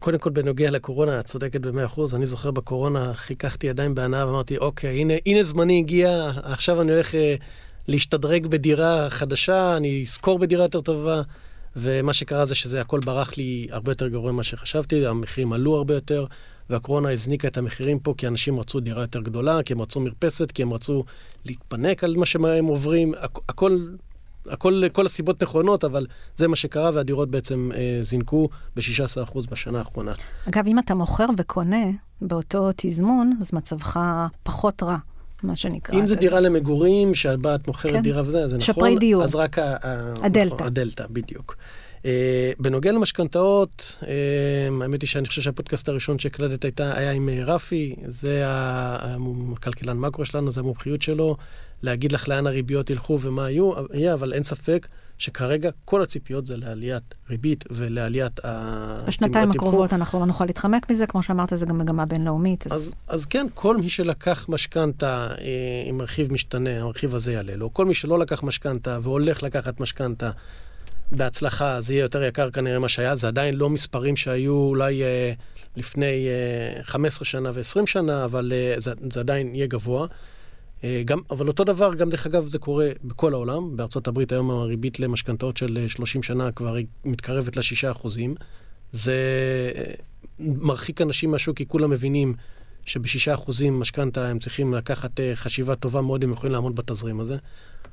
[0.00, 2.14] קודם כל, בנוגע לקורונה, את צודקת במאה אחוז.
[2.14, 7.14] אני זוכר בקורונה, חיככתי ידיים בהנאה ואמרתי, אוקיי, הנה, הנה זמני הגיע, עכשיו אני הולך
[7.14, 7.34] אה,
[7.88, 11.22] להשתדרג בדירה חדשה, אני אשכור בדירה יותר טובה.
[11.76, 15.94] ומה שקרה זה שזה הכל ברח לי הרבה יותר גרוע ממה שחשבתי, המחירים עלו הרבה
[15.94, 16.26] יותר,
[16.70, 20.52] והקורונה הזניקה את המחירים פה כי אנשים רצו דירה יותר גדולה, כי הם רצו מרפסת,
[20.52, 21.04] כי הם רצו
[21.46, 23.86] להתפנק על מה שהם עוברים, הכ- הכל,
[24.46, 30.12] הכל, כל הסיבות נכונות, אבל זה מה שקרה, והדירות בעצם אה, זינקו ב-16% בשנה האחרונה.
[30.48, 31.86] אגב, אם אתה מוכר וקונה
[32.22, 34.00] באותו תזמון, אז מצבך
[34.42, 34.96] פחות רע,
[35.42, 36.00] מה שנקרא.
[36.00, 36.48] אם זו דירה יודע.
[36.48, 38.02] למגורים, שאת מוכרת כן.
[38.02, 38.74] דירה וזה, זה נכון.
[38.74, 39.22] שפרי דיור.
[39.24, 39.76] אז רק ה-
[40.22, 40.54] הדלתא.
[40.54, 41.56] נכון, הדלתא, בדיוק.
[41.98, 42.02] Uh,
[42.58, 44.04] בנוגע למשכנתאות, uh,
[44.82, 50.24] האמת היא שאני חושב שהפודקאסט הראשון שהקלטת הייתה, היה עם uh, רפי, זה הכלכלן מקרו
[50.24, 51.36] שלנו, זה המומחיות שלו,
[51.82, 54.88] להגיד לך לאן הריביות ילכו ומה יהיו, יהיה, אבל אין ספק
[55.18, 59.04] שכרגע כל הציפיות זה לעליית ריבית ולעליית ה...
[59.06, 59.50] בשנתיים.
[59.50, 62.66] הקרובות אנחנו לא נוכל להתחמק מזה, כמו שאמרת, זה גם מגמה בינלאומית.
[62.66, 65.46] אז, אז, אז כן, כל מי שלקח משכנתה אה,
[65.86, 67.74] עם רכיב משתנה, הרכיב הזה יעלה לו.
[67.74, 70.30] כל מי שלא לקח משכנתה והולך לקחת משכנתה
[71.12, 73.14] בהצלחה, זה יהיה יותר יקר כנראה מה שהיה.
[73.14, 75.32] זה עדיין לא מספרים שהיו אולי אה,
[75.76, 76.26] לפני
[76.76, 80.06] אה, 15 שנה ו-20 שנה, אבל אה, זה, זה עדיין יהיה גבוה.
[80.84, 83.76] אה, גם, אבל אותו דבר, גם דרך אגב, זה קורה בכל העולם.
[83.76, 88.34] בארצות הברית היום הריבית למשכנתאות של אה, 30 שנה כבר מתקרבת ל-6 אחוזים.
[88.92, 89.14] זה
[89.76, 89.92] אה,
[90.38, 92.34] מרחיק אנשים מהשוק, כי כולם מבינים
[92.86, 97.36] שבשישה אחוזים משכנתה הם צריכים לקחת אה, חשיבה טובה מאוד, הם יכולים לעמוד בתזרים הזה.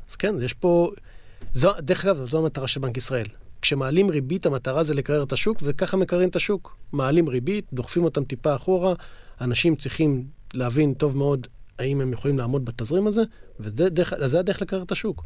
[0.09, 0.91] אז כן, יש פה...
[1.53, 3.25] זו, דרך אגב, זו המטרה של בנק ישראל.
[3.61, 6.77] כשמעלים ריבית, המטרה זה לקרר את השוק, וככה מקררים את השוק.
[6.91, 8.93] מעלים ריבית, דוחפים אותם טיפה אחורה,
[9.41, 11.47] אנשים צריכים להבין טוב מאוד
[11.79, 13.21] האם הם יכולים לעמוד בתזרים הזה,
[13.59, 15.23] וזה הדרך לקרר את השוק.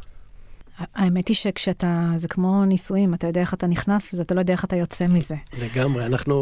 [0.96, 4.54] האמת היא שכשאתה, זה כמו נישואים, אתה יודע איך אתה נכנס לזה, אתה לא יודע
[4.54, 5.36] איך אתה יוצא מזה.
[5.58, 6.06] לגמרי.
[6.06, 6.36] אנחנו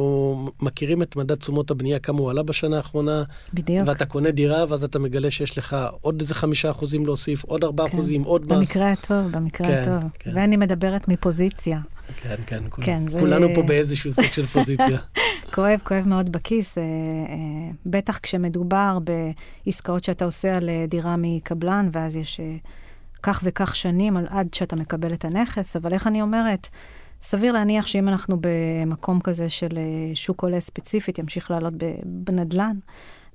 [0.61, 3.87] מכירים את מדד תשומות הבנייה, כמה הוא עלה בשנה האחרונה, בדיוק.
[3.87, 7.89] ואתה קונה דירה, ואז אתה מגלה שיש לך עוד איזה חמישה אחוזים להוסיף, עוד ארבעה
[7.89, 7.97] כן.
[7.97, 8.57] אחוזים, עוד מס.
[8.57, 10.09] במקרה הטוב, במקרה כן, הטוב.
[10.19, 10.31] כן.
[10.35, 11.79] ואני מדברת מפוזיציה.
[12.21, 14.97] כן, כן, כול- כן, זה- כולנו פה באיזשהו סוג של פוזיציה.
[15.55, 16.77] כואב, כואב מאוד בכיס.
[16.77, 16.87] אה, אה,
[17.85, 18.97] בטח כשמדובר
[19.65, 22.55] בעסקאות שאתה עושה על אה, דירה מקבלן, ואז יש אה,
[23.23, 26.67] כך וכך שנים על, עד שאתה מקבל את הנכס, אבל איך אני אומרת?
[27.21, 31.73] סביר להניח שאם אנחנו במקום כזה של אה, שוק עולה ספציפית, ימשיך לעלות
[32.05, 32.77] בנדלן,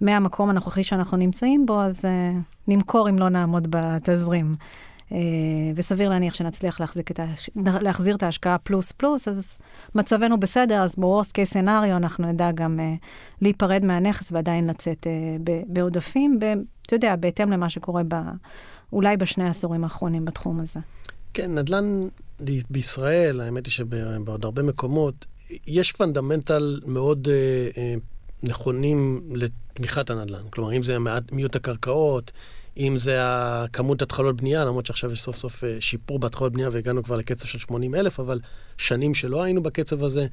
[0.01, 2.33] מהמקום הנוכחי שאנחנו נמצאים בו, אז אה,
[2.69, 4.53] נמכור אם לא נעמוד בתזרים.
[5.13, 5.19] אה,
[5.77, 7.51] וסביר להניח שנצליח את ההש...
[7.57, 9.59] להחזיר את ההשקעה פלוס פלוס, אז
[9.95, 12.95] מצבנו בסדר, אז ב-Worst case scenario אנחנו נדע גם אה,
[13.41, 15.07] להיפרד מהנכס ועדיין לצאת
[15.45, 16.39] ב- בעודפים,
[16.87, 18.15] אתה יודע, בהתאם למה שקורה ב...
[18.95, 20.81] אולי בשני העשורים האחרונים בתחום הזה.
[21.35, 22.09] כן, נדל"ן
[22.71, 25.27] בישראל, האמת היא שבעוד הרבה מקומות,
[25.67, 27.95] יש פונדמנטל מאוד אה, אה,
[28.43, 30.43] נכונים לתמיכת הנדל"ן.
[30.51, 30.97] כלומר, אם זה
[31.33, 32.33] מיעוט הקרקעות,
[32.77, 37.03] אם זה הכמות התחלות בנייה, למרות שעכשיו יש סוף סוף אה, שיפור בהתחלות בנייה והגענו
[37.03, 38.41] כבר לקצב של 80 אלף, אבל
[38.77, 40.27] שנים שלא היינו בקצב הזה.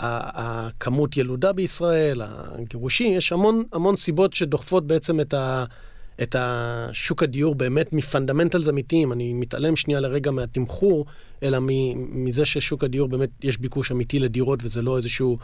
[0.00, 5.64] הכמות ילודה בישראל, הגירושים, יש המון, המון סיבות שדוחפות בעצם את, ה,
[6.22, 9.12] את השוק הדיור באמת מ fundamentals אמיתיים.
[9.12, 11.06] אני מתעלם שנייה לרגע מהתמחור,
[11.42, 11.58] אלא
[12.12, 15.38] מזה ששוק הדיור באמת יש ביקוש אמיתי לדירות וזה לא איזשהו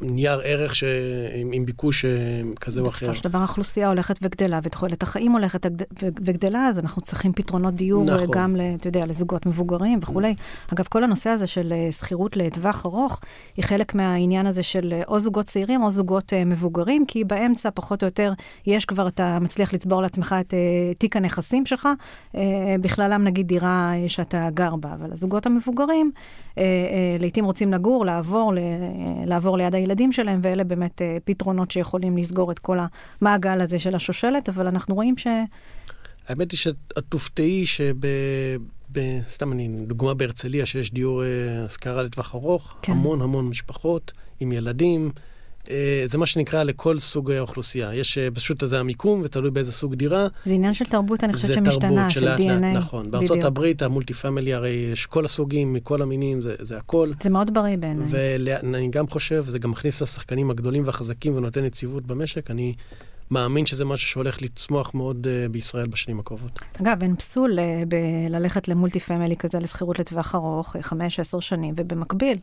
[0.00, 0.84] נייר ערך ש,
[1.34, 2.10] עם, עם ביקוש אה,
[2.60, 2.96] כזה או אחר.
[2.96, 5.66] בסופו של דבר האוכלוסייה הולכת וגדלה, ותוחלת החיים הולכת
[6.24, 8.16] וגדלה, אז אנחנו צריכים פתרונות דיור נכון.
[8.16, 8.28] נכון.
[8.30, 10.34] גם, אתה יודע, לזוגות מבוגרים וכולי.
[10.74, 13.20] אגב, כל הנושא הזה של אה, שכירות לטווח ארוך,
[13.56, 17.70] היא חלק מהעניין הזה של אה, או זוגות צעירים או זוגות אה, מבוגרים, כי באמצע,
[17.74, 18.32] פחות או יותר,
[18.66, 20.58] יש כבר, אתה מצליח לצבור לעצמך את אה,
[20.98, 21.88] תיק הנכסים שלך,
[22.36, 22.40] אה,
[22.80, 26.51] בכללם נגיד דירה אה, שאתה גר בה, אבל הזוגות המבוגרים, אה, אה,
[27.20, 28.62] לעתים רוצים לגור, לעבור, אה,
[29.26, 32.78] לעבור ליד הילדים שלהם, ואלה באמת אה, פתרונות שיכולים לסגור את כל
[33.20, 35.26] המעגל הזה של השושלת, אבל אנחנו רואים ש...
[36.28, 37.94] האמת היא שאת תופתעי שב...
[38.92, 42.76] ב, סתם אני, דוגמה בהרצליה, שיש דיור אה, השכרה לטווח ארוך.
[42.82, 42.92] כן.
[42.92, 45.10] המון המון משפחות עם ילדים.
[45.70, 47.94] אה, זה מה שנקרא לכל סוג האוכלוסייה.
[47.94, 50.26] יש אה, פשוט זה המיקום, ותלוי באיזה סוג דירה.
[50.44, 52.64] זה עניין של תרבות, אני חושבת שמשתנה, של לאט, DNA.
[52.74, 53.04] נכון.
[53.10, 53.44] בארצות.
[53.44, 57.10] הברית המולטי פמילי הרי יש כל הסוגים, מכל המינים, זה, זה הכל.
[57.22, 58.06] זה מאוד בריא בעיניי.
[58.10, 62.50] ואני גם חושב, זה גם מכניס את השחקנים הגדולים והחזקים ונותן יציבות במשק.
[62.50, 62.74] אני
[63.32, 66.60] מאמין שזה משהו שהולך לצמוח מאוד uh, בישראל בשנים הקרובות.
[66.82, 71.74] אגב, אין פסול אה, בללכת למולטי פמילי כזה לשכירות לטווח ארוך, אה, חמש, עשר שנים,
[71.76, 72.38] ובמקביל,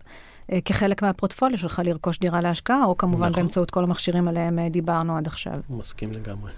[0.51, 3.41] אה, כחלק מהפורטפוליו שלך לרכוש דירה להשקעה, או כמובן נכון.
[3.41, 5.59] באמצעות כל המכשירים עליהם אה, דיברנו עד עכשיו.
[5.69, 6.51] מסכים לגמרי.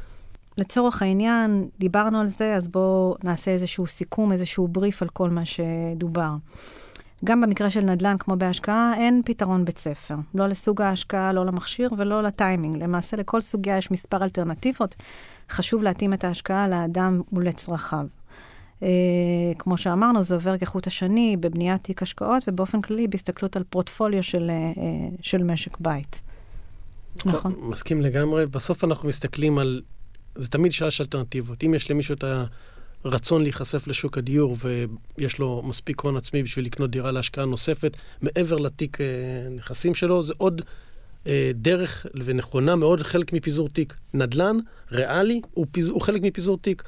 [0.57, 5.41] לצורך העניין, דיברנו על זה, אז בואו נעשה איזשהו סיכום, איזשהו בריף על כל מה
[5.45, 6.31] שדובר.
[7.25, 10.15] גם במקרה של נדל"ן, כמו בהשקעה, אין פתרון בית ספר.
[10.35, 12.83] לא לסוג ההשקעה, לא למכשיר ולא לטיימינג.
[12.83, 14.95] למעשה, לכל סוגיה יש מספר אלטרנטיבות.
[15.49, 18.05] חשוב להתאים את ההשקעה לאדם ולצרכיו.
[18.79, 18.83] Uh,
[19.59, 24.51] כמו שאמרנו, זה עובר כחוט השני בבניית תיק השקעות, ובאופן כללי בהסתכלות על פורטפוליו של,
[24.75, 24.79] uh,
[25.21, 26.21] של משק בית.
[27.25, 27.55] נכון.
[27.61, 28.45] מסכים לגמרי.
[28.45, 29.81] בסוף אנחנו מסתכלים על...
[30.35, 31.63] זה תמיד שאלה של אלטרנטיבות.
[31.63, 32.23] אם יש למישהו את
[33.03, 34.55] הרצון להיחשף לשוק הדיור
[35.17, 39.01] ויש לו מספיק הון עצמי בשביל לקנות דירה להשקעה נוספת, מעבר לתיק uh,
[39.51, 43.93] נכסים שלו, זה עוד uh, דרך ונכונה מאוד, חלק מפיזור תיק.
[44.13, 44.57] נדל"ן,
[44.91, 46.83] ריאלי, הוא, פיז, הוא חלק מפיזור תיק.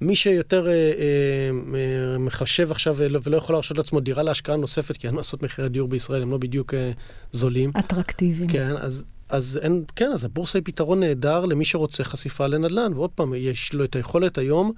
[0.00, 5.06] מי שיותר אה, אה, מחשב עכשיו ולא, ולא יכול להרשות לעצמו דירה להשקעה נוספת, כי
[5.06, 6.90] אין מה לעשות מחירי דיור בישראל, הם לא בדיוק אה,
[7.32, 7.70] זולים.
[7.78, 8.50] אטרקטיביים.
[8.50, 13.10] כן, אז, אז אין, כן, אז הבורסה היא פתרון נהדר למי שרוצה חשיפה לנדל"ן, ועוד
[13.10, 14.72] פעם, יש לו את היכולת היום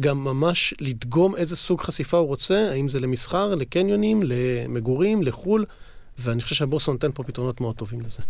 [0.00, 5.64] גם ממש לדגום איזה סוג חשיפה הוא רוצה, האם זה למסחר, לקניונים, למגורים, לחו"ל,
[6.18, 8.22] ואני חושב שהבורסה נותן פה פתרונות מאוד טובים לזה.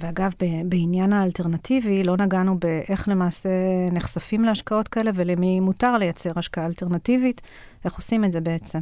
[0.00, 0.32] ואגב,
[0.64, 3.48] בעניין האלטרנטיבי, לא נגענו באיך למעשה
[3.92, 7.40] נחשפים להשקעות כאלה ולמי מותר לייצר השקעה אלטרנטיבית,
[7.84, 8.78] איך עושים את זה בעצם.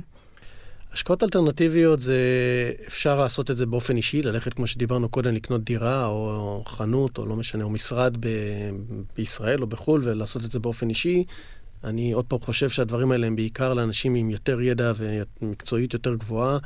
[0.93, 2.17] השקעות אלטרנטיביות זה,
[2.87, 7.27] אפשר לעשות את זה באופן אישי, ללכת, כמו שדיברנו קודם, לקנות דירה או חנות, או
[7.27, 8.29] לא משנה, או משרד ב,
[9.17, 11.25] בישראל או בחו"ל, ולעשות את זה באופן אישי.
[11.85, 16.59] אני עוד פעם חושב שהדברים האלה הם בעיקר לאנשים עם יותר ידע ומקצועיות יותר גבוהה.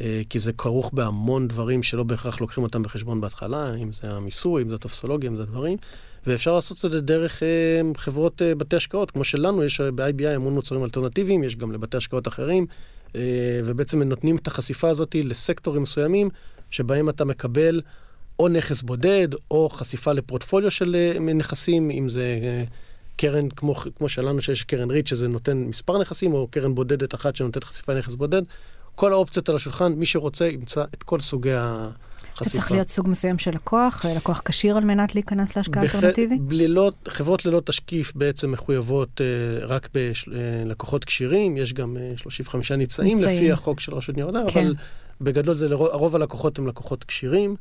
[0.00, 4.62] אה, כי זה כרוך בהמון דברים שלא בהכרח לוקחים אותם בחשבון בהתחלה, אם זה המיסוי,
[4.62, 5.78] אם זה הטופסולוגיה, אם זה דברים.
[6.26, 10.54] ואפשר לעשות את זה דרך אה, חברות אה, בתי השקעות, כמו שלנו, יש ב-IBI המון
[10.54, 12.66] מוצרים אלטרנטיביים, יש גם לבתי השקעות אחרים,
[13.64, 16.28] ובעצם הם נותנים את החשיפה הזאת לסקטורים מסוימים,
[16.70, 17.80] שבהם אתה מקבל
[18.38, 22.24] או נכס בודד, או חשיפה לפורטפוליו של נכסים, אם זה...
[23.12, 27.14] אה, קרן כמו, כמו שלנו, שיש קרן ריט, שזה נותן מספר נכסים, או קרן בודדת
[27.14, 28.42] אחת שנותנת חשיפה לנכס בודד,
[28.94, 32.42] כל האופציות על השולחן, מי שרוצה ימצא את כל סוגי החשיפה.
[32.42, 35.94] אתה צריך להיות סוג מסוים של לקוח, אה, לקוח כשיר על מנת להיכנס להשקעה בח...
[35.94, 36.42] אלטרנטיבית?
[36.42, 43.16] בלילות, חברות ללא תשקיף בעצם מחויבות uh, רק בלקוחות כשירים, יש גם uh, 35 ניצאים,
[43.16, 44.60] ניצאים לפי החוק של רשות ניירות כן.
[44.60, 44.74] אבל
[45.20, 47.56] בגדול זה לרוב, הרוב הלקוחות הם לקוחות כשירים.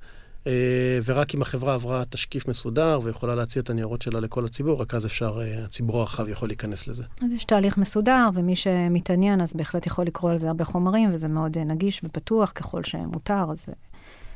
[0.48, 4.94] אה, ורק אם החברה עברה תשקיף מסודר ויכולה להציע את הניירות שלה לכל הציבור, רק
[4.94, 7.04] אז אפשר, אה, הציבור הרחב יכול להיכנס לזה.
[7.24, 11.28] אז יש תהליך מסודר, ומי שמתעניין אז בהחלט יכול לקרוא על זה הרבה חומרים, וזה
[11.28, 13.70] מאוד אה, נגיש ופתוח ככל שמותר, אז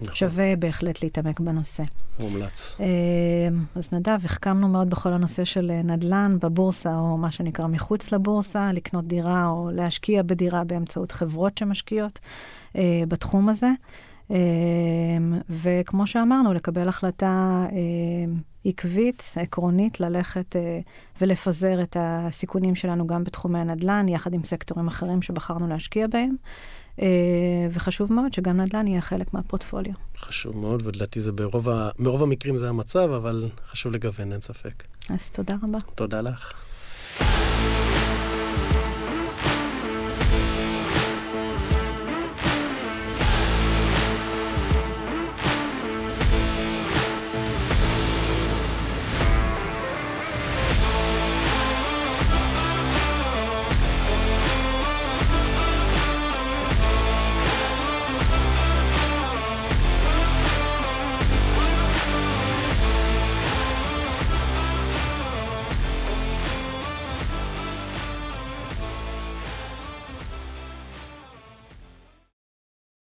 [0.02, 0.16] נכון.
[0.16, 1.84] שווה בהחלט להתעמק בנושא.
[2.20, 2.78] מומלץ.
[3.76, 9.06] אז נדב, החכמנו מאוד בכל הנושא של נדל"ן בבורסה, או מה שנקרא מחוץ לבורסה, לקנות
[9.06, 12.20] דירה או להשקיע בדירה באמצעות חברות שמשקיעות
[13.08, 13.70] בתחום הזה.
[14.30, 14.36] אמ,
[15.50, 20.80] וכמו שאמרנו, לקבל החלטה אמ, עקבית, עקרונית, ללכת אה,
[21.22, 26.36] ולפזר את הסיכונים שלנו גם בתחומי הנדל"ן, יחד עם סקטורים אחרים שבחרנו להשקיע בהם.
[27.02, 29.94] אה, וחשוב מאוד שגם נדל"ן יהיה חלק מהפורטפוליו.
[30.18, 31.90] חשוב מאוד, ולדעתי זה ברוב, ה...
[32.00, 34.84] ברוב המקרים זה המצב, אבל חשוב לגוון, אין ספק.
[35.10, 35.80] אז תודה רבה.
[35.96, 36.54] תודה לך.